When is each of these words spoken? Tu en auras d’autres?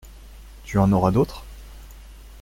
Tu 0.63 0.79
en 0.79 0.91
auras 0.93 1.11
d’autres? 1.11 1.45